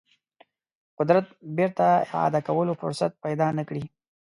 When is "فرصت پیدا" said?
2.81-3.47